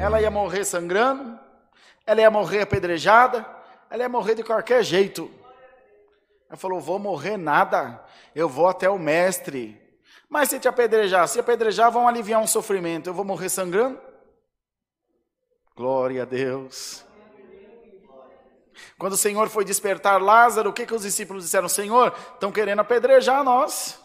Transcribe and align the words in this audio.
ela 0.00 0.20
ia 0.20 0.30
morrer 0.30 0.64
sangrando, 0.64 1.38
ela 2.06 2.20
ia 2.20 2.30
morrer 2.30 2.62
apedrejada, 2.62 3.46
ela 3.90 4.02
ia 4.02 4.08
morrer 4.08 4.34
de 4.34 4.42
qualquer 4.42 4.82
jeito. 4.82 5.30
Ela 6.48 6.56
falou: 6.56 6.80
Vou 6.80 6.98
morrer 6.98 7.36
nada, 7.36 8.04
eu 8.34 8.48
vou 8.48 8.68
até 8.68 8.88
o 8.88 8.98
mestre. 8.98 9.80
Mas 10.28 10.48
se 10.48 10.58
te 10.58 10.68
apedrejar, 10.68 11.26
se 11.28 11.38
apedrejar, 11.38 11.90
vão 11.90 12.06
aliviar 12.06 12.40
um 12.40 12.46
sofrimento, 12.46 13.08
eu 13.08 13.14
vou 13.14 13.24
morrer 13.24 13.48
sangrando? 13.48 14.00
Glória 15.76 16.22
a 16.22 16.24
Deus. 16.24 17.04
Quando 18.98 19.12
o 19.12 19.16
Senhor 19.16 19.48
foi 19.48 19.64
despertar 19.64 20.20
Lázaro, 20.20 20.70
o 20.70 20.72
que, 20.72 20.86
que 20.86 20.94
os 20.94 21.02
discípulos 21.02 21.44
disseram? 21.44 21.68
Senhor, 21.68 22.14
estão 22.34 22.50
querendo 22.50 22.80
apedrejar 22.80 23.44
nós. 23.44 24.00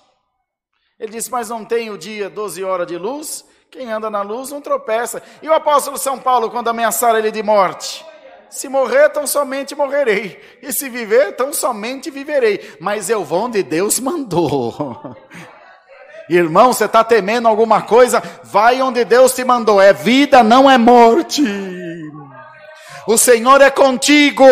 Ele 1.00 1.14
disse, 1.14 1.32
mas 1.32 1.50
não 1.50 1.64
tem 1.66 1.90
o 1.90 1.98
dia 1.98 2.30
12 2.30 2.64
horas 2.64 2.88
de 2.88 2.98
luz? 2.98 3.46
Quem 3.72 3.90
anda 3.90 4.10
na 4.10 4.22
luz 4.22 4.52
não 4.52 4.60
tropeça. 4.60 5.24
E 5.42 5.48
o 5.48 5.54
apóstolo 5.54 5.98
São 5.98 6.20
Paulo, 6.20 6.52
quando 6.52 6.68
ameaçaram 6.68 7.18
ele 7.18 7.32
de 7.32 7.42
morte? 7.42 8.06
Se 8.50 8.68
morrer, 8.68 9.08
tão 9.08 9.26
somente 9.26 9.74
morrerei. 9.74 10.42
E 10.62 10.74
se 10.74 10.90
viver, 10.90 11.38
tão 11.38 11.54
somente 11.54 12.12
viverei. 12.12 12.76
Mas 12.82 13.10
eu 13.10 13.24
vou 13.24 13.46
onde 13.46 13.64
Deus 13.64 13.98
mandou. 13.98 15.16
Irmão, 16.30 16.74
você 16.74 16.84
está 16.84 17.02
temendo 17.02 17.48
alguma 17.48 17.82
coisa? 17.82 18.22
Vai 18.44 18.82
onde 18.82 19.06
Deus 19.06 19.34
te 19.34 19.46
mandou. 19.46 19.80
É 19.80 19.94
vida, 19.94 20.44
não 20.44 20.70
é 20.70 20.78
morte. 20.78 21.42
O 23.08 23.18
Senhor 23.18 23.62
é 23.62 23.70
contigo. 23.70 24.46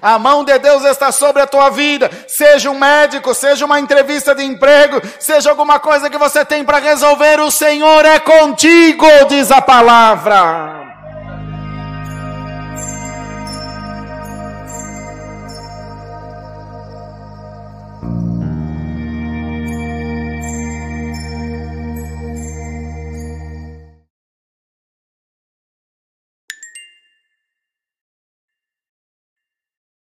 A 0.00 0.18
mão 0.18 0.44
de 0.44 0.58
Deus 0.58 0.84
está 0.84 1.10
sobre 1.10 1.42
a 1.42 1.46
tua 1.46 1.70
vida. 1.70 2.10
Seja 2.26 2.70
um 2.70 2.78
médico, 2.78 3.34
seja 3.34 3.64
uma 3.64 3.80
entrevista 3.80 4.34
de 4.34 4.44
emprego, 4.44 5.00
seja 5.18 5.50
alguma 5.50 5.78
coisa 5.78 6.08
que 6.08 6.18
você 6.18 6.44
tem 6.44 6.64
para 6.64 6.78
resolver, 6.78 7.40
o 7.40 7.50
Senhor 7.50 8.04
é 8.04 8.18
contigo, 8.18 9.06
diz 9.28 9.50
a 9.50 9.60
palavra. 9.60 10.85